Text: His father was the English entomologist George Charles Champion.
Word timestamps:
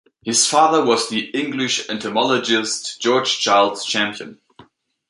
His 0.23 0.47
father 0.47 0.83
was 0.83 1.09
the 1.09 1.27
English 1.29 1.87
entomologist 1.87 2.99
George 2.99 3.37
Charles 3.37 3.85
Champion. 3.85 4.39